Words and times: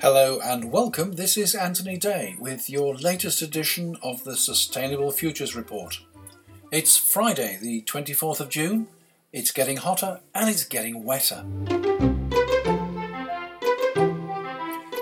Hello 0.00 0.40
and 0.42 0.72
welcome. 0.72 1.12
This 1.12 1.36
is 1.36 1.54
Anthony 1.54 1.96
Day 1.96 2.34
with 2.40 2.68
your 2.68 2.96
latest 2.96 3.40
edition 3.40 3.96
of 4.02 4.24
the 4.24 4.34
Sustainable 4.34 5.12
Futures 5.12 5.54
Report. 5.54 6.00
It's 6.72 6.96
Friday, 6.96 7.56
the 7.62 7.82
24th 7.82 8.40
of 8.40 8.48
June. 8.48 8.88
It's 9.32 9.52
getting 9.52 9.76
hotter 9.76 10.18
and 10.34 10.50
it's 10.50 10.64
getting 10.64 11.04
wetter. 11.04 11.44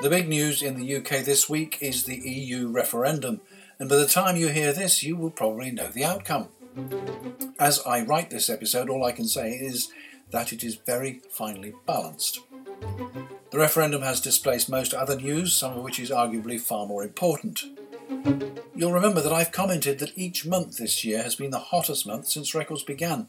The 0.02 0.10
big 0.10 0.28
news 0.28 0.60
in 0.60 0.78
the 0.78 0.96
UK 0.96 1.24
this 1.24 1.48
week 1.48 1.78
is 1.80 2.04
the 2.04 2.16
EU 2.16 2.68
referendum, 2.68 3.40
and 3.78 3.88
by 3.88 3.96
the 3.96 4.06
time 4.06 4.36
you 4.36 4.48
hear 4.48 4.74
this, 4.74 5.02
you 5.02 5.16
will 5.16 5.30
probably 5.30 5.70
know 5.70 5.88
the 5.88 6.04
outcome. 6.04 6.48
As 7.58 7.80
I 7.86 8.02
write 8.02 8.28
this 8.28 8.50
episode, 8.50 8.90
all 8.90 9.02
I 9.04 9.12
can 9.12 9.26
say 9.26 9.52
is 9.52 9.90
that 10.30 10.52
it 10.52 10.62
is 10.62 10.76
very 10.76 11.20
finely 11.30 11.74
balanced. 11.86 12.40
The 13.50 13.58
referendum 13.58 14.02
has 14.02 14.20
displaced 14.20 14.68
most 14.68 14.94
other 14.94 15.16
news, 15.16 15.54
some 15.54 15.76
of 15.76 15.82
which 15.82 15.98
is 15.98 16.10
arguably 16.10 16.60
far 16.60 16.86
more 16.86 17.02
important. 17.02 17.64
You'll 18.74 18.92
remember 18.92 19.20
that 19.20 19.32
I've 19.32 19.50
commented 19.50 19.98
that 19.98 20.16
each 20.16 20.46
month 20.46 20.76
this 20.76 21.04
year 21.04 21.22
has 21.22 21.34
been 21.34 21.50
the 21.50 21.58
hottest 21.58 22.06
month 22.06 22.28
since 22.28 22.54
records 22.54 22.84
began. 22.84 23.26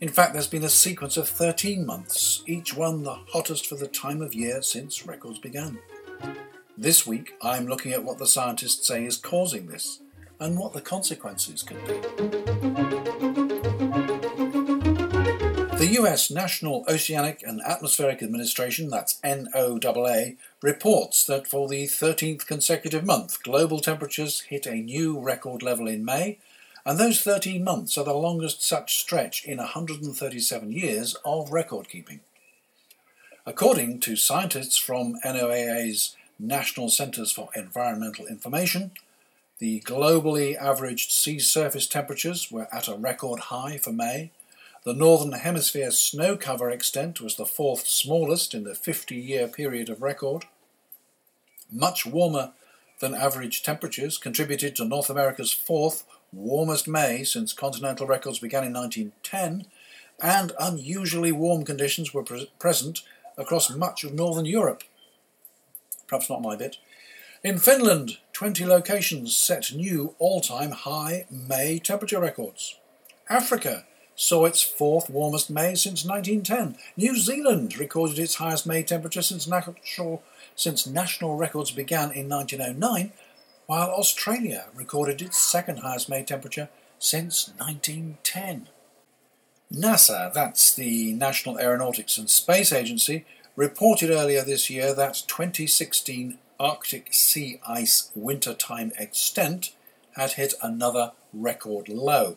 In 0.00 0.10
fact, 0.10 0.34
there's 0.34 0.46
been 0.46 0.64
a 0.64 0.68
sequence 0.68 1.16
of 1.16 1.28
13 1.28 1.86
months, 1.86 2.42
each 2.46 2.76
one 2.76 3.02
the 3.02 3.14
hottest 3.14 3.66
for 3.66 3.76
the 3.76 3.86
time 3.86 4.20
of 4.20 4.34
year 4.34 4.60
since 4.60 5.06
records 5.06 5.38
began. 5.38 5.78
This 6.76 7.06
week, 7.06 7.34
I'm 7.40 7.66
looking 7.66 7.92
at 7.92 8.04
what 8.04 8.18
the 8.18 8.26
scientists 8.26 8.86
say 8.86 9.06
is 9.06 9.16
causing 9.16 9.68
this 9.68 10.01
and 10.42 10.58
what 10.58 10.72
the 10.72 10.80
consequences 10.80 11.62
could 11.62 11.78
be. 11.86 11.94
The 15.78 16.00
US 16.00 16.30
National 16.30 16.84
Oceanic 16.88 17.42
and 17.46 17.60
Atmospheric 17.64 18.22
Administration, 18.22 18.90
that's 18.90 19.20
NOAA, 19.22 20.36
reports 20.60 21.24
that 21.24 21.46
for 21.46 21.68
the 21.68 21.84
13th 21.86 22.46
consecutive 22.46 23.04
month, 23.04 23.42
global 23.44 23.78
temperatures 23.78 24.40
hit 24.40 24.66
a 24.66 24.74
new 24.74 25.18
record 25.20 25.62
level 25.62 25.86
in 25.86 26.04
May, 26.04 26.38
and 26.84 26.98
those 26.98 27.22
13 27.22 27.62
months 27.62 27.96
are 27.96 28.04
the 28.04 28.12
longest 28.12 28.64
such 28.64 28.96
stretch 28.98 29.44
in 29.44 29.58
137 29.58 30.72
years 30.72 31.16
of 31.24 31.52
record 31.52 31.88
keeping. 31.88 32.20
According 33.46 34.00
to 34.00 34.16
scientists 34.16 34.76
from 34.76 35.20
NOAA's 35.24 36.16
National 36.38 36.88
Centres 36.88 37.30
for 37.30 37.48
Environmental 37.54 38.26
Information, 38.26 38.90
the 39.62 39.80
globally 39.82 40.56
averaged 40.56 41.12
sea 41.12 41.38
surface 41.38 41.86
temperatures 41.86 42.50
were 42.50 42.66
at 42.74 42.88
a 42.88 42.96
record 42.96 43.38
high 43.38 43.78
for 43.78 43.92
May. 43.92 44.32
The 44.82 44.92
Northern 44.92 45.30
Hemisphere 45.30 45.92
snow 45.92 46.36
cover 46.36 46.68
extent 46.68 47.20
was 47.20 47.36
the 47.36 47.46
fourth 47.46 47.86
smallest 47.86 48.54
in 48.54 48.64
the 48.64 48.74
50 48.74 49.14
year 49.14 49.46
period 49.46 49.88
of 49.88 50.02
record. 50.02 50.46
Much 51.70 52.04
warmer 52.04 52.54
than 52.98 53.14
average 53.14 53.62
temperatures 53.62 54.18
contributed 54.18 54.74
to 54.74 54.84
North 54.84 55.08
America's 55.08 55.52
fourth 55.52 56.02
warmest 56.32 56.88
May 56.88 57.22
since 57.22 57.52
continental 57.52 58.08
records 58.08 58.40
began 58.40 58.64
in 58.64 58.72
1910, 58.72 59.66
and 60.20 60.50
unusually 60.58 61.30
warm 61.30 61.64
conditions 61.64 62.12
were 62.12 62.24
pre- 62.24 62.50
present 62.58 63.02
across 63.38 63.70
much 63.70 64.02
of 64.02 64.12
northern 64.12 64.44
Europe 64.44 64.82
perhaps 66.12 66.28
not 66.28 66.42
my 66.42 66.54
bit. 66.54 66.76
In 67.44 67.58
Finland, 67.58 68.18
20 68.34 68.64
locations 68.66 69.34
set 69.34 69.74
new 69.74 70.14
all 70.20 70.40
time 70.40 70.70
high 70.70 71.26
May 71.28 71.80
temperature 71.80 72.20
records. 72.20 72.78
Africa 73.28 73.84
saw 74.14 74.44
its 74.44 74.62
fourth 74.62 75.10
warmest 75.10 75.50
May 75.50 75.74
since 75.74 76.04
1910. 76.04 76.76
New 76.96 77.16
Zealand 77.16 77.76
recorded 77.76 78.20
its 78.20 78.36
highest 78.36 78.64
May 78.64 78.84
temperature 78.84 79.22
since 79.22 79.48
national, 79.48 80.22
since 80.54 80.86
national 80.86 81.34
records 81.34 81.72
began 81.72 82.12
in 82.12 82.28
1909, 82.28 83.12
while 83.66 83.90
Australia 83.90 84.66
recorded 84.72 85.20
its 85.20 85.36
second 85.36 85.78
highest 85.78 86.08
May 86.08 86.22
temperature 86.22 86.68
since 87.00 87.48
1910. 87.58 88.68
NASA, 89.72 90.32
that's 90.32 90.72
the 90.72 91.12
National 91.14 91.58
Aeronautics 91.58 92.18
and 92.18 92.30
Space 92.30 92.72
Agency, 92.72 93.24
reported 93.56 94.10
earlier 94.10 94.44
this 94.44 94.70
year 94.70 94.94
that 94.94 95.24
2016 95.26 96.38
Arctic 96.62 97.12
sea 97.12 97.58
ice 97.66 98.12
wintertime 98.14 98.92
extent 98.96 99.72
had 100.12 100.32
hit 100.32 100.54
another 100.62 101.10
record 101.32 101.88
low. 101.88 102.36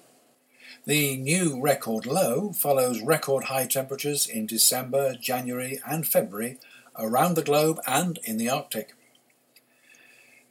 The 0.87 1.15
new 1.15 1.61
record 1.61 2.07
low 2.07 2.51
follows 2.51 3.01
record 3.01 3.45
high 3.45 3.67
temperatures 3.67 4.25
in 4.25 4.47
December, 4.47 5.13
January, 5.13 5.79
and 5.87 6.07
February 6.07 6.57
around 6.97 7.35
the 7.35 7.43
globe 7.43 7.79
and 7.85 8.17
in 8.23 8.37
the 8.37 8.49
Arctic. 8.49 8.95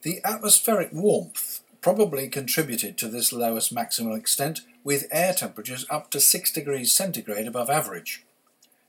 The 0.03 0.21
atmospheric 0.25 0.93
warmth 0.93 1.62
probably 1.81 2.29
contributed 2.29 2.97
to 2.99 3.09
this 3.09 3.33
lowest 3.33 3.73
maximum 3.73 4.12
extent, 4.12 4.61
with 4.85 5.09
air 5.11 5.33
temperatures 5.33 5.85
up 5.91 6.12
to 6.12 6.21
6 6.21 6.53
degrees 6.53 6.93
centigrade 6.93 7.49
above 7.49 7.69
average. 7.69 8.25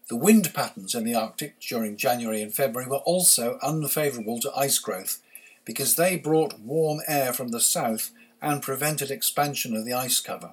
The 0.07 0.15
wind 0.15 0.53
patterns 0.53 0.93
in 0.93 1.03
the 1.03 1.15
Arctic 1.15 1.59
during 1.59 1.97
January 1.97 2.41
and 2.41 2.53
February 2.53 2.87
were 2.87 2.97
also 2.97 3.57
unfavourable 3.63 4.39
to 4.41 4.55
ice 4.55 4.77
growth 4.77 5.21
because 5.65 5.95
they 5.95 6.15
brought 6.15 6.59
warm 6.59 6.99
air 7.07 7.33
from 7.33 7.47
the 7.47 7.59
south 7.59 8.11
and 8.39 8.61
prevented 8.61 9.09
expansion 9.09 9.75
of 9.75 9.83
the 9.83 9.93
ice 9.93 10.19
cover. 10.19 10.51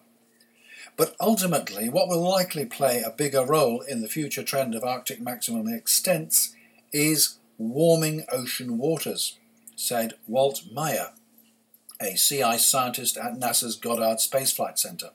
But 0.97 1.17
ultimately, 1.21 1.91
what 1.91 2.09
will 2.09 2.23
likely 2.23 2.65
play 2.65 3.03
a 3.03 3.11
bigger 3.11 3.45
role 3.45 3.83
in 3.83 4.01
the 4.01 4.09
future 4.09 4.43
trend 4.43 4.75
of 4.75 4.85
Arctic 4.85 5.21
maximum 5.21 5.69
extents 5.69 6.55
is 6.91 7.39
warming 7.59 8.25
ocean 8.33 8.79
waters, 8.79 9.39
said 9.77 10.15
Walt 10.27 10.63
Meier, 10.73 11.13
a 12.01 12.17
sea 12.17 12.43
ice 12.43 12.65
scientist 12.65 13.19
at 13.19 13.35
NASA's 13.35 13.77
Goddard 13.77 14.21
Space 14.21 14.53
Flight 14.53 14.79
Center. 14.79 15.11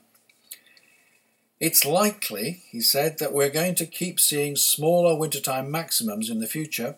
It's 1.59 1.85
likely, 1.85 2.63
he 2.69 2.81
said, 2.81 3.17
that 3.17 3.33
we're 3.33 3.49
going 3.49 3.75
to 3.75 3.85
keep 3.85 4.19
seeing 4.19 4.55
smaller 4.55 5.15
wintertime 5.15 5.71
maximums 5.71 6.29
in 6.29 6.39
the 6.39 6.47
future 6.47 6.95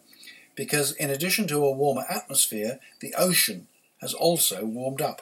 because, 0.55 0.91
in 0.93 1.09
addition 1.09 1.47
to 1.47 1.65
a 1.65 1.71
warmer 1.71 2.03
atmosphere, 2.09 2.79
the 2.99 3.13
ocean 3.17 3.67
has 4.01 4.13
also 4.13 4.65
warmed 4.65 5.01
up. 5.01 5.21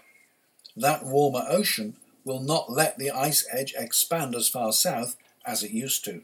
That 0.76 1.06
warmer 1.06 1.46
ocean 1.48 1.96
will 2.26 2.40
not 2.40 2.72
let 2.72 2.98
the 2.98 3.12
ice 3.12 3.48
edge 3.52 3.76
expand 3.78 4.34
as 4.34 4.50
far 4.50 4.72
south 4.72 5.16
as 5.46 5.62
it 5.62 5.72
used 5.72 6.04
to. 6.06 6.24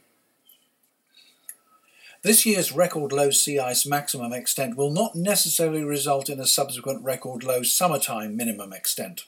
This 2.24 2.45
year's 2.45 2.72
record 2.72 3.12
low 3.12 3.31
sea 3.31 3.59
ice 3.59 3.85
maximum 3.85 4.34
extent 4.34 4.75
will 4.75 4.91
not 4.91 5.13
necessarily 5.13 5.84
result 5.84 6.30
in 6.30 6.40
a 6.40 6.47
subsequent 6.47 7.03
record 7.03 7.44
low 7.44 7.63
summertime 7.63 8.35
minimum 8.35 8.74
extent. 8.74 9.25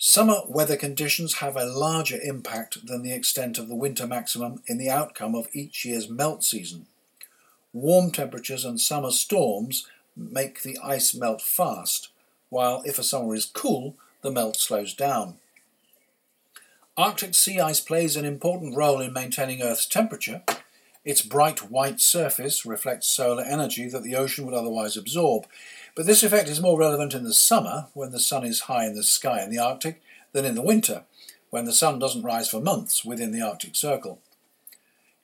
Summer 0.00 0.42
weather 0.46 0.76
conditions 0.76 1.34
have 1.34 1.56
a 1.56 1.64
larger 1.64 2.20
impact 2.22 2.86
than 2.86 3.02
the 3.02 3.12
extent 3.12 3.58
of 3.58 3.66
the 3.66 3.74
winter 3.74 4.06
maximum 4.06 4.62
in 4.68 4.78
the 4.78 4.88
outcome 4.88 5.34
of 5.34 5.48
each 5.52 5.84
year's 5.84 6.08
melt 6.08 6.44
season. 6.44 6.86
Warm 7.72 8.12
temperatures 8.12 8.64
and 8.64 8.80
summer 8.80 9.10
storms 9.10 9.88
make 10.16 10.62
the 10.62 10.78
ice 10.78 11.16
melt 11.16 11.42
fast, 11.42 12.10
while 12.48 12.80
if 12.86 12.96
a 13.00 13.02
summer 13.02 13.34
is 13.34 13.44
cool, 13.44 13.96
the 14.22 14.30
melt 14.30 14.56
slows 14.56 14.94
down. 14.94 15.34
Arctic 16.96 17.34
sea 17.34 17.58
ice 17.58 17.80
plays 17.80 18.14
an 18.14 18.24
important 18.24 18.76
role 18.76 19.00
in 19.00 19.12
maintaining 19.12 19.62
Earth's 19.62 19.86
temperature. 19.86 20.42
Its 21.08 21.22
bright 21.22 21.70
white 21.70 22.02
surface 22.02 22.66
reflects 22.66 23.06
solar 23.06 23.42
energy 23.42 23.88
that 23.88 24.02
the 24.02 24.14
ocean 24.14 24.44
would 24.44 24.52
otherwise 24.52 24.94
absorb, 24.94 25.46
but 25.94 26.04
this 26.04 26.22
effect 26.22 26.50
is 26.50 26.60
more 26.60 26.78
relevant 26.78 27.14
in 27.14 27.24
the 27.24 27.32
summer, 27.32 27.86
when 27.94 28.10
the 28.10 28.20
sun 28.20 28.44
is 28.44 28.60
high 28.68 28.84
in 28.84 28.94
the 28.94 29.02
sky 29.02 29.42
in 29.42 29.48
the 29.48 29.58
Arctic, 29.58 30.02
than 30.32 30.44
in 30.44 30.54
the 30.54 30.60
winter, 30.60 31.04
when 31.48 31.64
the 31.64 31.72
sun 31.72 31.98
doesn't 31.98 32.24
rise 32.24 32.50
for 32.50 32.60
months 32.60 33.06
within 33.06 33.32
the 33.32 33.40
Arctic 33.40 33.74
Circle. 33.74 34.20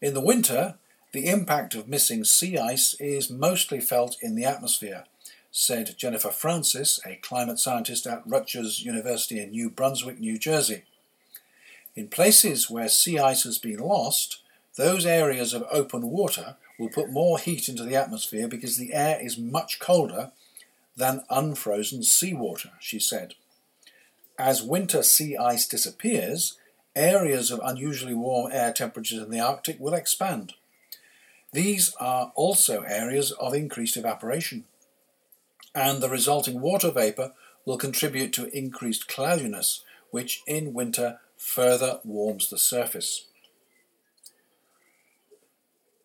In 0.00 0.14
the 0.14 0.22
winter, 0.22 0.76
the 1.12 1.26
impact 1.26 1.74
of 1.74 1.86
missing 1.86 2.24
sea 2.24 2.56
ice 2.56 2.94
is 2.98 3.28
mostly 3.28 3.78
felt 3.78 4.16
in 4.22 4.36
the 4.36 4.46
atmosphere, 4.46 5.04
said 5.52 5.96
Jennifer 5.98 6.30
Francis, 6.30 6.98
a 7.04 7.16
climate 7.16 7.58
scientist 7.58 8.06
at 8.06 8.22
Rutgers 8.26 8.82
University 8.82 9.38
in 9.38 9.50
New 9.50 9.68
Brunswick, 9.68 10.18
New 10.18 10.38
Jersey. 10.38 10.84
In 11.94 12.08
places 12.08 12.70
where 12.70 12.88
sea 12.88 13.18
ice 13.18 13.42
has 13.42 13.58
been 13.58 13.80
lost, 13.80 14.40
those 14.76 15.06
areas 15.06 15.54
of 15.54 15.64
open 15.70 16.10
water 16.10 16.56
will 16.78 16.88
put 16.88 17.10
more 17.10 17.38
heat 17.38 17.68
into 17.68 17.84
the 17.84 17.96
atmosphere 17.96 18.48
because 18.48 18.76
the 18.76 18.92
air 18.92 19.18
is 19.20 19.38
much 19.38 19.78
colder 19.78 20.32
than 20.96 21.24
unfrozen 21.30 22.02
seawater, 22.02 22.72
she 22.80 22.98
said. 22.98 23.34
As 24.38 24.62
winter 24.62 25.02
sea 25.02 25.36
ice 25.36 25.66
disappears, 25.66 26.58
areas 26.96 27.50
of 27.50 27.60
unusually 27.62 28.14
warm 28.14 28.50
air 28.52 28.72
temperatures 28.72 29.22
in 29.22 29.30
the 29.30 29.40
Arctic 29.40 29.78
will 29.78 29.94
expand. 29.94 30.54
These 31.52 31.94
are 32.00 32.32
also 32.34 32.82
areas 32.82 33.30
of 33.32 33.54
increased 33.54 33.96
evaporation, 33.96 34.64
and 35.72 36.02
the 36.02 36.08
resulting 36.08 36.60
water 36.60 36.90
vapour 36.90 37.32
will 37.64 37.78
contribute 37.78 38.32
to 38.32 38.56
increased 38.56 39.08
cloudiness, 39.08 39.84
which 40.10 40.42
in 40.46 40.74
winter 40.74 41.20
further 41.36 42.00
warms 42.04 42.50
the 42.50 42.58
surface. 42.58 43.26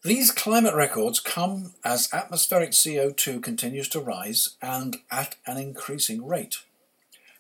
These 0.02 0.32
climate 0.32 0.76
records 0.76 1.20
come 1.20 1.74
as 1.84 2.08
atmospheric 2.14 2.72
CO2 2.72 3.44
continues 3.44 3.90
to 3.90 4.00
rise 4.00 4.56
and 4.62 5.00
at 5.12 5.36
an 5.46 5.58
increasing 5.58 6.26
rate. 6.26 6.60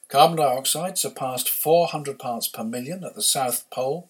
Carbon 0.10 0.36
dioxide 0.36 0.98
surpassed 0.98 1.48
400 1.48 2.20
parts 2.20 2.50
per 2.50 2.66
million 2.66 3.06
at 3.06 3.16
the 3.16 3.22
South 3.22 3.70
Pole 3.70 4.10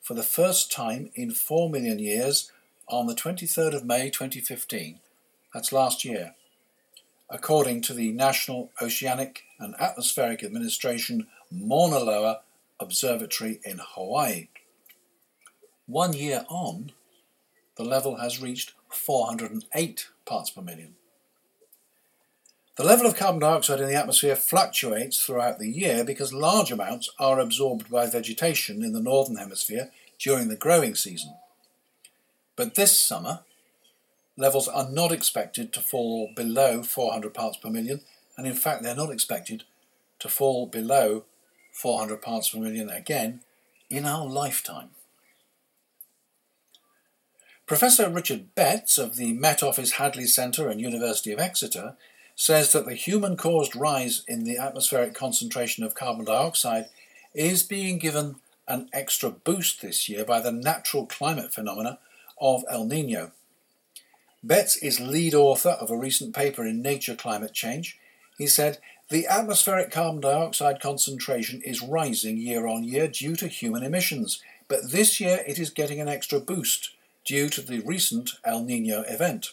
for 0.00 0.14
the 0.14 0.22
first 0.22 0.72
time 0.72 1.10
in 1.14 1.32
4 1.32 1.68
million 1.68 1.98
years 1.98 2.50
on 2.88 3.08
the 3.08 3.14
23rd 3.14 3.74
of 3.74 3.84
May 3.84 4.08
2015. 4.08 4.98
That's 5.52 5.70
last 5.70 6.02
year, 6.02 6.34
according 7.28 7.82
to 7.82 7.92
the 7.92 8.10
National 8.10 8.70
Oceanic 8.80 9.42
and 9.58 9.74
Atmospheric 9.78 10.42
Administration 10.42 11.26
Mauna 11.50 11.98
Loa 11.98 12.40
Observatory 12.80 13.60
in 13.64 13.80
Hawaii. 13.82 14.48
One 15.84 16.14
year 16.14 16.46
on, 16.48 16.92
the 17.76 17.84
level 17.84 18.16
has 18.16 18.40
reached 18.40 18.72
408 18.88 20.08
parts 20.24 20.50
per 20.50 20.62
million. 20.62 20.94
The 22.76 22.84
level 22.84 23.06
of 23.06 23.16
carbon 23.16 23.40
dioxide 23.40 23.80
in 23.80 23.88
the 23.88 23.94
atmosphere 23.94 24.36
fluctuates 24.36 25.24
throughout 25.24 25.58
the 25.58 25.70
year 25.70 26.04
because 26.04 26.34
large 26.34 26.70
amounts 26.70 27.08
are 27.18 27.40
absorbed 27.40 27.90
by 27.90 28.06
vegetation 28.06 28.82
in 28.82 28.92
the 28.92 29.00
northern 29.00 29.36
hemisphere 29.36 29.90
during 30.18 30.48
the 30.48 30.56
growing 30.56 30.94
season. 30.94 31.34
But 32.54 32.74
this 32.74 32.98
summer, 32.98 33.40
levels 34.36 34.68
are 34.68 34.90
not 34.90 35.10
expected 35.10 35.72
to 35.72 35.80
fall 35.80 36.30
below 36.36 36.82
400 36.82 37.32
parts 37.32 37.56
per 37.56 37.70
million, 37.70 38.02
and 38.36 38.46
in 38.46 38.54
fact, 38.54 38.82
they're 38.82 38.94
not 38.94 39.10
expected 39.10 39.64
to 40.18 40.28
fall 40.28 40.66
below 40.66 41.24
400 41.72 42.20
parts 42.20 42.50
per 42.50 42.58
million 42.58 42.90
again 42.90 43.40
in 43.88 44.04
our 44.04 44.26
lifetime. 44.26 44.90
Professor 47.66 48.08
Richard 48.08 48.54
Betts 48.54 48.96
of 48.96 49.16
the 49.16 49.32
Met 49.32 49.60
Office 49.60 49.92
Hadley 49.92 50.26
Centre 50.26 50.68
and 50.68 50.80
University 50.80 51.32
of 51.32 51.40
Exeter 51.40 51.96
says 52.36 52.70
that 52.70 52.86
the 52.86 52.94
human 52.94 53.36
caused 53.36 53.74
rise 53.74 54.22
in 54.28 54.44
the 54.44 54.56
atmospheric 54.56 55.14
concentration 55.14 55.82
of 55.82 55.96
carbon 55.96 56.26
dioxide 56.26 56.86
is 57.34 57.64
being 57.64 57.98
given 57.98 58.36
an 58.68 58.88
extra 58.92 59.30
boost 59.30 59.82
this 59.82 60.08
year 60.08 60.24
by 60.24 60.40
the 60.40 60.52
natural 60.52 61.06
climate 61.06 61.52
phenomena 61.52 61.98
of 62.40 62.64
El 62.70 62.84
Nino. 62.84 63.32
Betts 64.44 64.76
is 64.76 65.00
lead 65.00 65.34
author 65.34 65.70
of 65.70 65.90
a 65.90 65.98
recent 65.98 66.36
paper 66.36 66.64
in 66.64 66.82
Nature 66.82 67.16
Climate 67.16 67.52
Change. 67.52 67.98
He 68.38 68.46
said, 68.46 68.78
The 69.08 69.26
atmospheric 69.26 69.90
carbon 69.90 70.20
dioxide 70.20 70.80
concentration 70.80 71.62
is 71.62 71.82
rising 71.82 72.36
year 72.36 72.68
on 72.68 72.84
year 72.84 73.08
due 73.08 73.34
to 73.34 73.48
human 73.48 73.82
emissions, 73.82 74.40
but 74.68 74.92
this 74.92 75.18
year 75.18 75.42
it 75.48 75.58
is 75.58 75.70
getting 75.70 76.00
an 76.00 76.08
extra 76.08 76.38
boost 76.38 76.90
due 77.26 77.48
to 77.50 77.60
the 77.60 77.80
recent 77.80 78.30
El 78.44 78.62
Nino 78.62 79.02
event. 79.02 79.50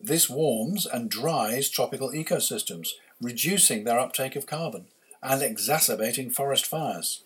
This 0.00 0.28
warms 0.28 0.86
and 0.86 1.10
dries 1.10 1.68
tropical 1.68 2.10
ecosystems, 2.10 2.90
reducing 3.20 3.84
their 3.84 3.98
uptake 3.98 4.36
of 4.36 4.46
carbon 4.46 4.86
and 5.22 5.42
exacerbating 5.42 6.30
forest 6.30 6.66
fires. 6.66 7.22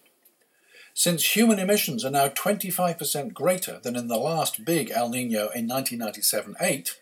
Since 0.93 1.37
human 1.37 1.59
emissions 1.59 2.05
are 2.05 2.11
now 2.11 2.29
25% 2.29 3.33
greater 3.33 3.79
than 3.79 3.97
in 3.97 4.09
the 4.09 4.19
last 4.19 4.65
big 4.65 4.91
El 4.91 5.09
Nino 5.09 5.49
in 5.51 5.69
1997 5.69 6.57
8, 6.61 7.01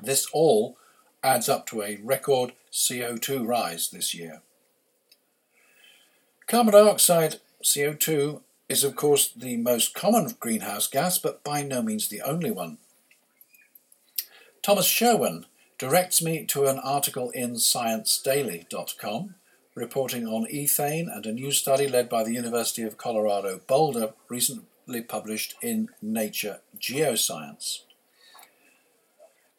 this 0.00 0.26
all 0.32 0.76
adds 1.22 1.48
up 1.48 1.66
to 1.66 1.82
a 1.82 1.98
record 2.02 2.52
CO2 2.72 3.46
rise 3.46 3.90
this 3.90 4.14
year. 4.14 4.42
Carbon 6.46 6.72
dioxide, 6.72 7.36
CO2, 7.62 8.40
is 8.68 8.84
of 8.84 8.96
course 8.96 9.32
the 9.32 9.56
most 9.56 9.94
common 9.94 10.34
greenhouse 10.40 10.86
gas, 10.86 11.18
but 11.18 11.44
by 11.44 11.62
no 11.62 11.82
means 11.82 12.08
the 12.08 12.22
only 12.22 12.50
one. 12.50 12.78
Thomas 14.62 14.86
Sherwin 14.86 15.46
directs 15.78 16.22
me 16.22 16.44
to 16.46 16.66
an 16.66 16.78
article 16.78 17.30
in 17.30 17.54
ScienceDaily.com 17.54 19.34
reporting 19.74 20.26
on 20.26 20.46
ethane 20.46 21.14
and 21.14 21.26
a 21.26 21.32
new 21.32 21.50
study 21.50 21.88
led 21.88 22.08
by 22.08 22.22
the 22.22 22.34
University 22.34 22.82
of 22.82 22.98
Colorado 22.98 23.60
Boulder 23.66 24.12
recently 24.28 25.02
published 25.02 25.56
in 25.62 25.88
Nature 26.00 26.60
Geoscience. 26.78 27.80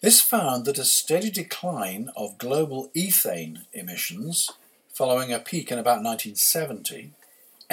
This 0.02 0.22
found 0.22 0.66
that 0.66 0.78
a 0.78 0.86
steady 0.86 1.30
decline 1.30 2.10
of 2.16 2.38
global 2.38 2.92
ethane 2.96 3.66
emissions 3.74 4.52
following 4.94 5.34
a 5.34 5.40
peak 5.40 5.72
in 5.72 5.80
about 5.80 6.04
1970 6.04 7.12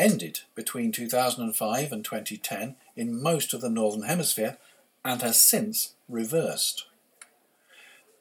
ended 0.00 0.40
between 0.54 0.92
2005 0.92 1.92
and 1.92 2.04
2010 2.04 2.76
in 2.96 3.22
most 3.22 3.54
of 3.54 3.60
the 3.60 3.70
Northern 3.70 4.02
Hemisphere 4.02 4.56
and 5.04 5.22
has 5.22 5.40
since 5.40 5.94
reversed. 6.08 6.86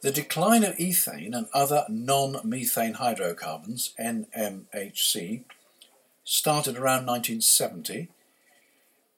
The 0.01 0.11
decline 0.11 0.63
of 0.63 0.77
ethane 0.77 1.35
and 1.35 1.47
other 1.53 1.85
non 1.89 2.39
methane 2.43 2.93
hydrocarbons, 2.93 3.93
NMHC, 3.99 5.43
started 6.23 6.77
around 6.77 7.05
1970, 7.05 8.07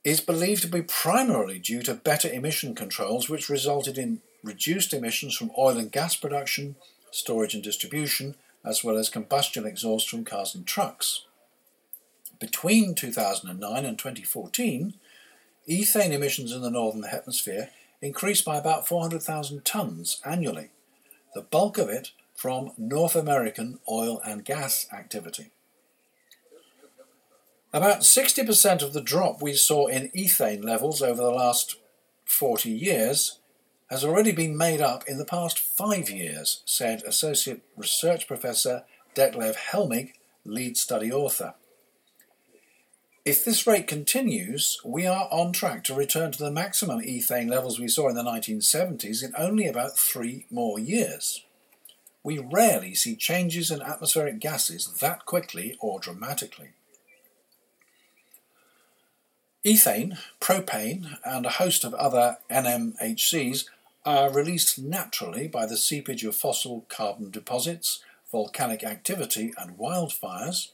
is 0.04 0.22
believed 0.22 0.64
to 0.64 0.68
be 0.68 0.82
primarily 0.82 1.60
due 1.60 1.84
to 1.84 1.94
better 1.94 2.32
emission 2.32 2.74
controls, 2.74 3.30
which 3.30 3.50
resulted 3.50 3.98
in 3.98 4.22
reduced 4.44 4.94
emissions 4.94 5.36
from 5.36 5.52
oil 5.56 5.78
and 5.78 5.92
gas 5.92 6.16
production, 6.16 6.76
storage 7.12 7.54
and 7.54 7.64
distribution, 7.64 8.36
as 8.66 8.84
well 8.84 8.98
as 8.98 9.10
combustion 9.10 9.68
exhaust 9.68 10.10
from 10.10 10.26
cars 10.26 10.56
and 10.56 10.66
trucks. 10.66 11.26
Between 12.42 12.96
2009 12.96 13.86
and 13.86 14.00
2014, 14.00 14.96
ethane 15.70 16.12
emissions 16.12 16.52
in 16.52 16.62
the 16.62 16.72
Northern 16.72 17.04
Hemisphere 17.04 17.70
increased 18.02 18.44
by 18.44 18.58
about 18.58 18.88
400,000 18.88 19.64
tonnes 19.64 20.20
annually, 20.26 20.72
the 21.36 21.44
bulk 21.44 21.78
of 21.78 21.88
it 21.88 22.10
from 22.34 22.72
North 22.80 23.16
American 23.16 23.78
oil 23.88 24.20
and 24.26 24.44
gas 24.44 24.88
activity. 24.92 25.52
About 27.72 28.00
60% 28.00 28.82
of 28.82 28.94
the 28.94 29.02
drop 29.02 29.40
we 29.40 29.54
saw 29.54 29.86
in 29.86 30.10
ethane 30.10 30.64
levels 30.64 31.04
over 31.04 31.22
the 31.22 31.30
last 31.30 31.76
40 32.26 32.72
years 32.72 33.38
has 33.92 34.04
already 34.04 34.32
been 34.32 34.58
made 34.58 34.82
up 34.82 35.04
in 35.08 35.20
the 35.20 35.26
past 35.26 35.60
five 35.60 36.10
years, 36.10 36.64
said 36.66 37.04
Associate 37.04 37.62
Research 37.78 38.28
Professor 38.28 38.84
Detlev 39.14 39.56
Helmig, 39.56 40.14
lead 40.44 40.76
study 40.76 41.12
author. 41.12 41.54
If 43.24 43.46
this 43.46 43.68
rate 43.68 43.86
continues, 43.86 44.80
we 44.84 45.06
are 45.06 45.28
on 45.30 45.54
track 45.54 45.84
to 45.84 45.94
return 45.94 46.32
to 46.32 46.40
the 46.44 46.50
maximum 46.50 47.02
ethane 47.02 47.48
levels 47.48 47.80
we 47.80 47.88
saw 47.88 48.10
in 48.10 48.16
the 48.16 48.24
1970s 48.24 49.24
in 49.24 49.34
only 49.38 49.68
about 49.68 49.96
three 49.96 50.48
more 50.50 50.80
years. 50.80 51.44
We 52.24 52.40
rarely 52.40 52.96
see 52.96 53.16
changes 53.16 53.70
in 53.70 53.80
atmospheric 53.80 54.40
gases 54.40 54.88
that 55.02 55.28
quickly 55.28 55.78
or 55.80 56.00
dramatically. 56.00 56.70
Ethane, 59.64 60.18
propane, 60.40 61.20
and 61.24 61.46
a 61.46 61.50
host 61.50 61.84
of 61.84 61.94
other 61.94 62.40
NMHCs 62.50 63.66
are 64.04 64.34
released 64.34 64.80
naturally 64.80 65.48
by 65.48 65.68
the 65.68 65.78
seepage 65.78 66.24
of 66.24 66.36
fossil 66.36 66.86
carbon 66.90 67.30
deposits, 67.30 68.04
volcanic 68.32 68.84
activity, 68.84 69.54
and 69.60 69.78
wildfires 69.78 70.70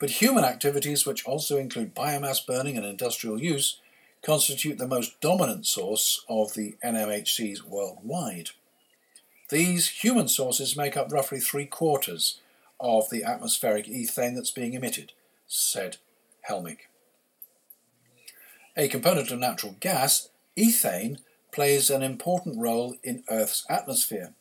but 0.00 0.10
human 0.10 0.44
activities, 0.44 1.06
which 1.06 1.26
also 1.26 1.58
include 1.58 1.94
biomass 1.94 2.44
burning 2.44 2.76
and 2.76 2.86
industrial 2.86 3.40
use, 3.40 3.78
constitute 4.22 4.78
the 4.78 4.88
most 4.88 5.20
dominant 5.20 5.66
source 5.66 6.24
of 6.28 6.54
the 6.54 6.74
NMHCs 6.84 7.62
worldwide. 7.62 8.50
These 9.50 9.88
human 9.90 10.26
sources 10.28 10.76
make 10.76 10.96
up 10.96 11.12
roughly 11.12 11.38
three 11.38 11.66
quarters 11.66 12.40
of 12.80 13.10
the 13.10 13.22
atmospheric 13.22 13.86
ethane 13.86 14.34
that's 14.34 14.50
being 14.50 14.72
emitted, 14.72 15.12
said 15.46 15.98
Helmig. 16.48 16.78
A 18.76 18.88
component 18.88 19.30
of 19.30 19.38
natural 19.38 19.76
gas, 19.80 20.30
ethane 20.56 21.18
plays 21.52 21.90
an 21.90 22.02
important 22.02 22.58
role 22.58 22.94
in 23.02 23.22
Earth's 23.28 23.66
atmosphere. 23.68 24.32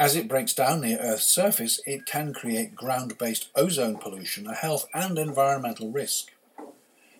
As 0.00 0.16
it 0.16 0.28
breaks 0.28 0.54
down 0.54 0.80
near 0.80 0.96
Earth's 0.98 1.26
surface, 1.26 1.78
it 1.84 2.06
can 2.06 2.32
create 2.32 2.74
ground 2.74 3.18
based 3.18 3.50
ozone 3.54 3.98
pollution, 3.98 4.46
a 4.46 4.54
health 4.54 4.88
and 4.94 5.18
environmental 5.18 5.90
risk. 5.90 6.32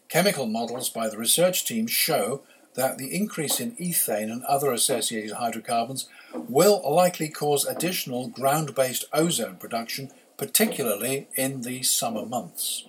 Chemical 0.09 0.47
models 0.47 0.89
by 0.89 1.11
the 1.11 1.19
research 1.19 1.67
team 1.67 1.87
show 1.87 2.41
that 2.77 2.97
the 2.97 3.15
increase 3.15 3.61
in 3.61 3.77
ethane 3.77 4.33
and 4.33 4.43
other 4.45 4.73
associated 4.73 5.33
hydrocarbons 5.33 6.09
will 6.33 6.81
likely 6.91 7.29
cause 7.29 7.67
additional 7.67 8.29
ground 8.29 8.75
based 8.75 9.05
ozone 9.13 9.57
production, 9.57 10.11
particularly 10.39 11.29
in 11.35 11.61
the 11.61 11.83
summer 11.83 12.25
months. 12.25 12.87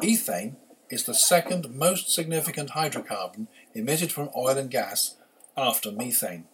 Ethane 0.00 0.54
is 0.90 1.02
the 1.02 1.12
second 1.12 1.74
most 1.74 2.08
significant 2.08 2.70
hydrocarbon 2.70 3.48
emitted 3.74 4.12
from 4.12 4.30
oil 4.36 4.56
and 4.56 4.70
gas 4.70 5.16
after 5.56 5.90
methane. 5.90 6.44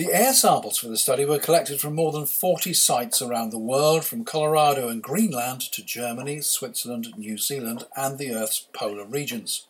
The 0.00 0.14
air 0.14 0.32
samples 0.32 0.78
for 0.78 0.88
the 0.88 0.96
study 0.96 1.26
were 1.26 1.38
collected 1.38 1.78
from 1.78 1.94
more 1.94 2.10
than 2.10 2.24
40 2.24 2.72
sites 2.72 3.20
around 3.20 3.50
the 3.50 3.58
world, 3.58 4.02
from 4.02 4.24
Colorado 4.24 4.88
and 4.88 5.02
Greenland 5.02 5.60
to 5.72 5.84
Germany, 5.84 6.40
Switzerland, 6.40 7.12
New 7.18 7.36
Zealand, 7.36 7.84
and 7.94 8.16
the 8.16 8.32
Earth's 8.32 8.66
polar 8.72 9.04
regions. 9.04 9.66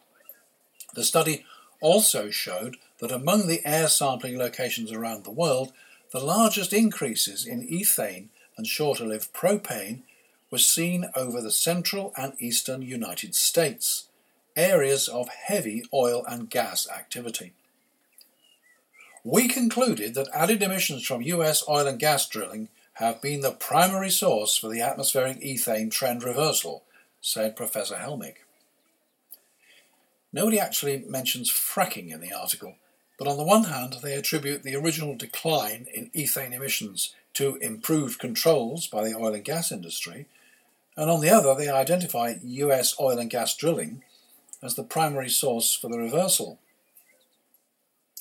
The 0.95 1.03
study 1.03 1.45
also 1.81 2.31
showed 2.31 2.77
that 3.01 3.11
among 3.11 3.49
the 3.49 3.61
air 3.65 3.89
sampling 3.89 4.39
locations 4.39 4.93
around 4.93 5.25
the 5.25 5.33
world, 5.33 5.73
the 6.13 6.21
largest 6.21 6.73
increases 6.73 7.45
in 7.45 7.67
ethane 7.67 8.29
and 8.57 8.69
shorter 8.69 9.07
lived 9.07 9.33
propane 9.33 10.03
were 10.49 10.59
seen 10.59 11.11
over 11.17 11.41
the 11.41 11.51
central 11.51 12.13
and 12.17 12.35
eastern 12.39 12.83
United 12.83 13.35
States, 13.35 14.05
areas 14.55 15.09
of 15.09 15.29
heavy 15.29 15.83
oil 15.93 16.25
and 16.29 16.49
gas 16.49 16.89
activity. 16.89 17.53
We 19.25 19.49
concluded 19.49 20.15
that 20.15 20.31
added 20.33 20.63
emissions 20.63 21.07
from 21.07 21.21
US 21.23 21.63
oil 21.69 21.87
and 21.87 21.99
gas 21.99 22.27
drilling 22.27 22.69
have 22.95 23.21
been 23.21 23.41
the 23.41 23.51
primary 23.51 24.11
source 24.11 24.57
for 24.57 24.69
the 24.69 24.81
atmospheric 24.81 25.41
ethane 25.41 25.91
trend 25.91 26.23
reversal, 26.23 26.85
said 27.21 27.57
Professor 27.57 27.97
Helmig. 27.97 28.37
Nobody 30.33 30.59
actually 30.59 31.05
mentions 31.07 31.51
fracking 31.51 32.11
in 32.11 32.21
the 32.21 32.33
article, 32.33 32.77
but 33.19 33.29
on 33.29 33.37
the 33.37 33.45
one 33.45 33.65
hand, 33.65 33.97
they 34.03 34.15
attribute 34.15 34.63
the 34.63 34.77
original 34.77 35.17
decline 35.17 35.87
in 35.93 36.11
ethane 36.11 36.53
emissions 36.53 37.15
to 37.35 37.57
improved 37.57 38.19
controls 38.19 38.87
by 38.87 39.05
the 39.05 39.15
oil 39.15 39.35
and 39.35 39.45
gas 39.45 39.71
industry, 39.71 40.27
and 40.97 41.11
on 41.11 41.21
the 41.21 41.31
other, 41.31 41.55
they 41.55 41.69
identify 41.69 42.35
US 42.43 42.99
oil 42.99 43.19
and 43.19 43.31
gas 43.31 43.55
drilling 43.55 44.03
as 44.63 44.77
the 44.77 44.83
primary 44.83 45.29
source 45.29 45.75
for 45.75 45.89
the 45.89 45.99
reversal. 45.99 46.59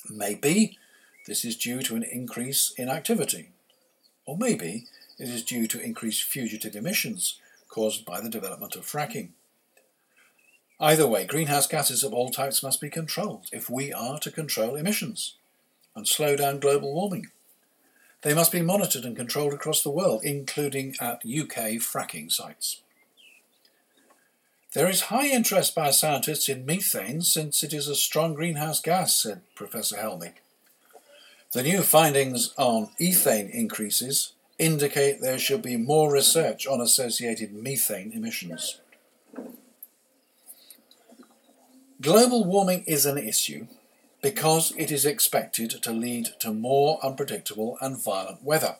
Maybe 0.08 0.78
this 1.26 1.44
is 1.44 1.56
due 1.56 1.82
to 1.82 1.96
an 1.96 2.02
increase 2.02 2.72
in 2.76 2.88
activity, 2.88 3.50
or 4.26 4.36
maybe 4.36 4.86
it 5.18 5.28
is 5.28 5.44
due 5.44 5.66
to 5.66 5.80
increased 5.80 6.24
fugitive 6.24 6.74
emissions 6.74 7.38
caused 7.68 8.04
by 8.04 8.20
the 8.20 8.30
development 8.30 8.74
of 8.76 8.86
fracking. 8.86 9.30
Either 10.80 11.06
way, 11.06 11.26
greenhouse 11.26 11.66
gases 11.66 12.02
of 12.02 12.14
all 12.14 12.30
types 12.30 12.62
must 12.62 12.80
be 12.80 12.88
controlled 12.88 13.46
if 13.52 13.68
we 13.68 13.92
are 13.92 14.18
to 14.18 14.30
control 14.30 14.76
emissions 14.76 15.34
and 15.94 16.08
slow 16.08 16.36
down 16.36 16.58
global 16.58 16.92
warming. 16.94 17.28
They 18.22 18.34
must 18.34 18.52
be 18.52 18.62
monitored 18.62 19.04
and 19.04 19.16
controlled 19.16 19.52
across 19.52 19.82
the 19.82 19.90
world, 19.90 20.22
including 20.24 20.94
at 21.00 21.24
UK 21.24 21.80
fracking 21.80 22.30
sites. 22.30 22.80
There 24.72 24.88
is 24.88 25.02
high 25.02 25.26
interest 25.26 25.74
by 25.74 25.90
scientists 25.90 26.48
in 26.48 26.64
methane 26.64 27.22
since 27.22 27.62
it 27.62 27.72
is 27.72 27.88
a 27.88 27.94
strong 27.94 28.34
greenhouse 28.34 28.80
gas, 28.80 29.14
said 29.14 29.42
Professor 29.54 29.96
Helmig. 29.96 30.34
The 31.52 31.64
new 31.64 31.82
findings 31.82 32.54
on 32.56 32.90
ethane 33.00 33.50
increases 33.50 34.34
indicate 34.56 35.20
there 35.20 35.38
should 35.38 35.62
be 35.62 35.76
more 35.76 36.12
research 36.12 36.64
on 36.64 36.80
associated 36.80 37.52
methane 37.52 38.12
emissions. 38.12 38.80
Global 42.00 42.44
warming 42.44 42.84
is 42.86 43.04
an 43.04 43.18
issue 43.18 43.66
because 44.22 44.72
it 44.76 44.92
is 44.92 45.04
expected 45.04 45.70
to 45.82 45.90
lead 45.90 46.28
to 46.38 46.52
more 46.52 47.04
unpredictable 47.04 47.76
and 47.80 48.00
violent 48.00 48.44
weather. 48.44 48.76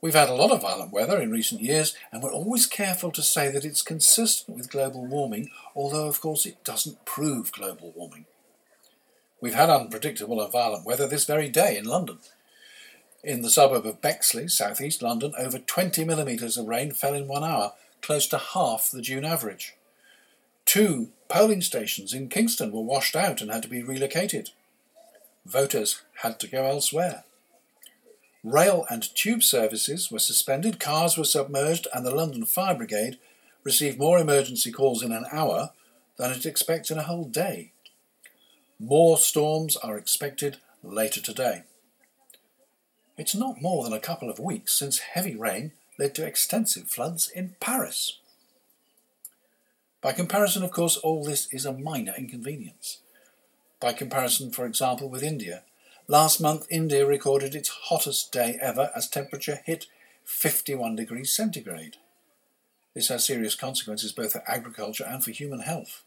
We've 0.00 0.14
had 0.14 0.30
a 0.30 0.34
lot 0.34 0.50
of 0.50 0.62
violent 0.62 0.92
weather 0.92 1.20
in 1.20 1.30
recent 1.30 1.60
years, 1.60 1.94
and 2.10 2.22
we're 2.22 2.32
always 2.32 2.64
careful 2.64 3.10
to 3.12 3.22
say 3.22 3.50
that 3.50 3.66
it's 3.66 3.82
consistent 3.82 4.56
with 4.56 4.70
global 4.70 5.04
warming, 5.04 5.50
although, 5.76 6.06
of 6.06 6.22
course, 6.22 6.46
it 6.46 6.64
doesn't 6.64 7.04
prove 7.04 7.52
global 7.52 7.92
warming. 7.94 8.24
We've 9.40 9.54
had 9.54 9.70
unpredictable 9.70 10.40
and 10.40 10.50
violent 10.50 10.84
weather 10.84 11.06
this 11.06 11.24
very 11.24 11.48
day 11.48 11.76
in 11.76 11.84
London. 11.84 12.18
In 13.22 13.42
the 13.42 13.50
suburb 13.50 13.86
of 13.86 14.00
Bexley, 14.00 14.48
southeast 14.48 15.02
London, 15.02 15.32
over 15.38 15.58
20 15.58 16.04
millimetres 16.04 16.56
of 16.56 16.66
rain 16.66 16.92
fell 16.92 17.14
in 17.14 17.28
one 17.28 17.44
hour, 17.44 17.72
close 18.00 18.26
to 18.28 18.38
half 18.38 18.90
the 18.90 19.02
June 19.02 19.24
average. 19.24 19.74
Two 20.64 21.10
polling 21.28 21.62
stations 21.62 22.12
in 22.12 22.28
Kingston 22.28 22.72
were 22.72 22.82
washed 22.82 23.16
out 23.16 23.40
and 23.40 23.50
had 23.50 23.62
to 23.62 23.68
be 23.68 23.82
relocated. 23.82 24.50
Voters 25.46 26.02
had 26.22 26.38
to 26.40 26.48
go 26.48 26.64
elsewhere. 26.64 27.24
Rail 28.44 28.86
and 28.88 29.14
tube 29.14 29.42
services 29.42 30.10
were 30.10 30.18
suspended, 30.18 30.78
cars 30.78 31.16
were 31.16 31.24
submerged, 31.24 31.88
and 31.92 32.04
the 32.04 32.14
London 32.14 32.44
Fire 32.44 32.74
Brigade 32.74 33.18
received 33.64 33.98
more 33.98 34.18
emergency 34.18 34.70
calls 34.70 35.02
in 35.02 35.12
an 35.12 35.26
hour 35.32 35.70
than 36.16 36.30
it 36.32 36.46
expects 36.46 36.90
in 36.90 36.98
a 36.98 37.02
whole 37.02 37.24
day. 37.24 37.72
More 38.80 39.18
storms 39.18 39.76
are 39.76 39.98
expected 39.98 40.58
later 40.84 41.20
today. 41.20 41.64
It's 43.16 43.34
not 43.34 43.60
more 43.60 43.82
than 43.82 43.92
a 43.92 43.98
couple 43.98 44.30
of 44.30 44.38
weeks 44.38 44.78
since 44.78 45.00
heavy 45.00 45.34
rain 45.34 45.72
led 45.98 46.14
to 46.14 46.24
extensive 46.24 46.88
floods 46.88 47.28
in 47.28 47.56
Paris. 47.58 48.20
By 50.00 50.12
comparison, 50.12 50.62
of 50.62 50.70
course, 50.70 50.96
all 50.96 51.24
this 51.24 51.52
is 51.52 51.66
a 51.66 51.72
minor 51.72 52.14
inconvenience. 52.16 52.98
By 53.80 53.92
comparison, 53.94 54.52
for 54.52 54.64
example, 54.64 55.08
with 55.08 55.24
India, 55.24 55.64
last 56.06 56.40
month 56.40 56.68
India 56.70 57.04
recorded 57.04 57.56
its 57.56 57.68
hottest 57.68 58.30
day 58.30 58.60
ever 58.62 58.92
as 58.94 59.08
temperature 59.08 59.58
hit 59.66 59.86
51 60.24 60.94
degrees 60.94 61.34
centigrade. 61.34 61.96
This 62.94 63.08
has 63.08 63.24
serious 63.24 63.56
consequences 63.56 64.12
both 64.12 64.32
for 64.32 64.44
agriculture 64.46 65.04
and 65.04 65.24
for 65.24 65.32
human 65.32 65.60
health. 65.60 66.04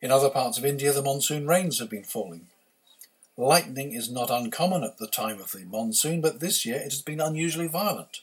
In 0.00 0.10
other 0.10 0.28
parts 0.30 0.58
of 0.58 0.64
India, 0.64 0.92
the 0.92 1.02
monsoon 1.02 1.46
rains 1.46 1.78
have 1.78 1.88
been 1.88 2.04
falling. 2.04 2.48
Lightning 3.36 3.92
is 3.92 4.10
not 4.10 4.30
uncommon 4.30 4.82
at 4.82 4.98
the 4.98 5.06
time 5.06 5.40
of 5.40 5.52
the 5.52 5.64
monsoon, 5.64 6.20
but 6.20 6.40
this 6.40 6.64
year 6.66 6.76
it 6.76 6.84
has 6.84 7.02
been 7.02 7.20
unusually 7.20 7.68
violent, 7.68 8.20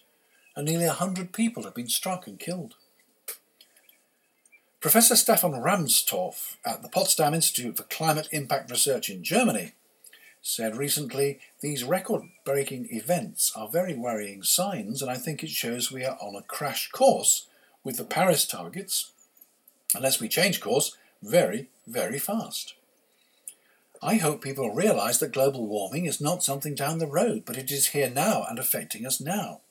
and 0.56 0.66
nearly 0.66 0.86
a 0.86 0.94
hundred 0.94 1.34
people 1.34 1.64
have 1.64 1.76
been 1.76 1.90
struck 1.90 2.28
and 2.28 2.40
killed. 2.40 2.76
Professor 4.82 5.16
Stefan 5.16 5.54
Rahmstorf 5.54 6.58
at 6.66 6.82
the 6.82 6.90
Potsdam 6.90 7.34
Institute 7.34 7.78
for 7.78 7.84
Climate 7.84 8.28
Impact 8.32 8.70
Research 8.70 9.10
in 9.10 9.24
Germany 9.24 9.74
said 10.42 10.76
recently 10.76 11.40
these 11.62 11.86
record 11.86 12.24
breaking 12.44 12.90
events 12.92 13.54
are 13.56 13.70
very 13.70 13.96
worrying 13.96 14.44
signs, 14.44 15.02
and 15.02 15.10
I 15.10 15.16
think 15.16 15.42
it 15.42 15.50
shows 15.50 15.92
we 15.92 16.04
are 16.04 16.18
on 16.22 16.36
a 16.36 16.42
crash 16.42 16.92
course 16.92 17.48
with 17.84 17.98
the 17.98 18.04
Paris 18.04 18.46
targets, 18.46 19.12
unless 19.96 20.20
we 20.20 20.28
change 20.28 20.60
course 20.60 20.98
very, 21.24 21.70
very 21.88 22.20
fast. 22.20 22.76
I 24.02 24.16
hope 24.16 24.42
people 24.42 24.74
realise 24.74 25.18
that 25.20 25.32
global 25.32 25.66
warming 25.66 26.06
is 26.06 26.20
not 26.20 26.44
something 26.44 26.76
down 26.76 27.00
the 27.00 27.08
road, 27.08 27.44
but 27.46 27.58
it 27.58 27.72
is 27.72 27.90
here 27.90 28.10
now 28.10 28.46
and 28.50 28.60
affecting 28.60 29.06
us 29.06 29.22
now. 29.22 29.62